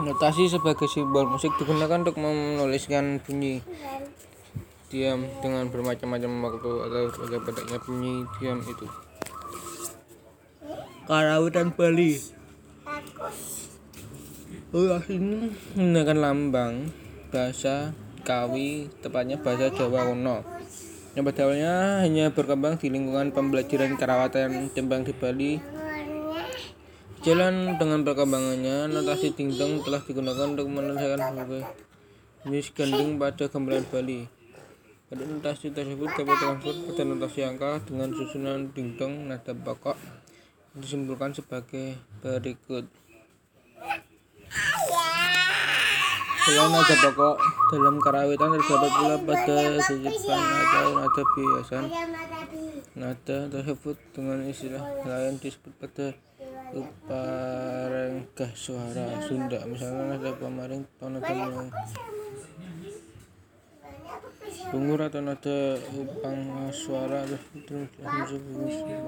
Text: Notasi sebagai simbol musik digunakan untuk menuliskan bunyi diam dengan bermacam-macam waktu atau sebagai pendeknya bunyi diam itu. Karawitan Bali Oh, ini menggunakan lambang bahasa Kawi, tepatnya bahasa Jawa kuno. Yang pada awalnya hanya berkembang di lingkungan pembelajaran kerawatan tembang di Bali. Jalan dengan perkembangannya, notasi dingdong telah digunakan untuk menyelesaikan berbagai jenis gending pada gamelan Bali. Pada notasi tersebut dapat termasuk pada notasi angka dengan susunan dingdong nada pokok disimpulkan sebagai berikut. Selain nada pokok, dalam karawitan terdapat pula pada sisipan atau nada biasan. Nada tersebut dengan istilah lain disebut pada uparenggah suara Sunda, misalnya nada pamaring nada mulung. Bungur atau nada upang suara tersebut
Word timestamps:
Notasi 0.00 0.48
sebagai 0.48 0.88
simbol 0.88 1.28
musik 1.28 1.52
digunakan 1.60 2.00
untuk 2.00 2.16
menuliskan 2.16 3.20
bunyi 3.20 3.60
diam 4.88 5.24
dengan 5.44 5.68
bermacam-macam 5.68 6.30
waktu 6.48 6.70
atau 6.88 7.02
sebagai 7.12 7.40
pendeknya 7.44 7.78
bunyi 7.84 8.14
diam 8.40 8.60
itu. 8.64 8.86
Karawitan 11.04 11.76
Bali 11.76 12.16
Oh, 14.72 14.96
ini 15.12 15.52
menggunakan 15.76 16.16
lambang 16.16 16.88
bahasa 17.28 17.92
Kawi, 18.24 18.88
tepatnya 19.04 19.36
bahasa 19.36 19.68
Jawa 19.68 20.08
kuno. 20.08 20.40
Yang 21.12 21.24
pada 21.28 21.40
awalnya 21.44 21.74
hanya 22.00 22.32
berkembang 22.32 22.80
di 22.80 22.88
lingkungan 22.88 23.36
pembelajaran 23.36 24.00
kerawatan 24.00 24.72
tembang 24.72 25.04
di 25.04 25.12
Bali. 25.12 25.81
Jalan 27.22 27.78
dengan 27.78 28.02
perkembangannya, 28.02 28.90
notasi 28.90 29.30
dingdong 29.30 29.78
telah 29.86 30.02
digunakan 30.02 30.42
untuk 30.42 30.66
menyelesaikan 30.66 31.22
berbagai 31.22 31.62
jenis 32.42 32.74
gending 32.74 33.14
pada 33.14 33.46
gamelan 33.46 33.86
Bali. 33.86 34.26
Pada 35.06 35.22
notasi 35.30 35.70
tersebut 35.70 36.10
dapat 36.18 36.34
termasuk 36.42 36.76
pada 36.90 37.02
notasi 37.06 37.46
angka 37.46 37.78
dengan 37.86 38.10
susunan 38.10 38.74
dingdong 38.74 39.30
nada 39.30 39.54
pokok 39.54 39.94
disimpulkan 40.74 41.30
sebagai 41.30 41.94
berikut. 42.26 42.90
Selain 46.42 46.70
nada 46.74 46.94
pokok, 47.06 47.36
dalam 47.70 48.02
karawitan 48.02 48.50
terdapat 48.58 48.90
pula 48.98 49.16
pada 49.22 49.58
sisipan 49.78 50.42
atau 50.42 50.86
nada 50.98 51.22
biasan. 51.38 51.84
Nada 52.98 53.36
tersebut 53.46 53.94
dengan 54.10 54.42
istilah 54.42 54.82
lain 55.06 55.38
disebut 55.38 55.70
pada 55.78 56.18
uparenggah 56.72 58.52
suara 58.56 59.20
Sunda, 59.24 59.60
misalnya 59.68 60.16
nada 60.16 60.30
pamaring 60.36 60.84
nada 61.00 61.32
mulung. 61.32 61.70
Bungur 64.72 65.00
atau 65.04 65.20
nada 65.20 65.76
upang 65.92 66.72
suara 66.72 67.28
tersebut 67.28 68.72